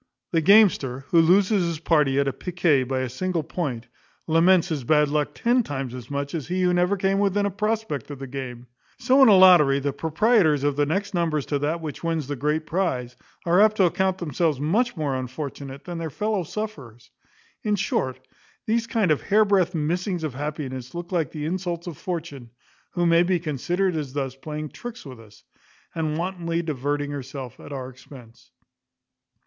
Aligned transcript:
The 0.31 0.41
gamester, 0.41 1.01
who 1.09 1.21
loses 1.21 1.63
his 1.63 1.77
party 1.77 2.19
at 2.19 2.39
piquet 2.39 2.85
by 2.85 3.01
a 3.01 3.07
single 3.07 3.43
point, 3.43 3.85
laments 4.25 4.69
his 4.69 4.83
bad 4.83 5.09
luck 5.09 5.35
ten 5.35 5.61
times 5.61 5.93
as 5.93 6.09
much 6.09 6.33
as 6.33 6.47
he 6.47 6.63
who 6.63 6.73
never 6.73 6.97
came 6.97 7.19
within 7.19 7.45
a 7.45 7.51
prospect 7.51 8.09
of 8.09 8.17
the 8.17 8.25
game. 8.25 8.65
So 8.97 9.21
in 9.21 9.27
a 9.29 9.35
lottery, 9.37 9.77
the 9.77 9.93
proprietors 9.93 10.63
of 10.63 10.75
the 10.75 10.87
next 10.87 11.13
numbers 11.13 11.45
to 11.45 11.59
that 11.59 11.81
which 11.81 12.03
wins 12.03 12.25
the 12.25 12.35
great 12.35 12.65
prize 12.65 13.15
are 13.45 13.61
apt 13.61 13.77
to 13.77 13.83
account 13.83 14.17
themselves 14.17 14.59
much 14.59 14.97
more 14.97 15.15
unfortunate 15.15 15.83
than 15.83 15.99
their 15.99 16.09
fellow 16.09 16.41
sufferers. 16.41 17.11
In 17.61 17.75
short, 17.75 18.19
these 18.65 18.87
kind 18.87 19.11
of 19.11 19.21
hairbreadth 19.21 19.75
missings 19.75 20.23
of 20.23 20.33
happiness 20.33 20.95
look 20.95 21.11
like 21.11 21.29
the 21.29 21.45
insults 21.45 21.85
of 21.85 21.95
Fortune, 21.95 22.49
who 22.93 23.05
may 23.05 23.21
be 23.21 23.39
considered 23.39 23.95
as 23.95 24.13
thus 24.13 24.35
playing 24.35 24.69
tricks 24.69 25.05
with 25.05 25.19
us, 25.19 25.43
and 25.93 26.17
wantonly 26.17 26.63
diverting 26.63 27.11
herself 27.11 27.59
at 27.59 27.71
our 27.71 27.87
expense. 27.87 28.49